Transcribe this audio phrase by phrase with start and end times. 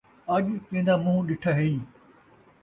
[0.35, 1.75] اڄ کیندا مونہہ ݙٹھا ہئی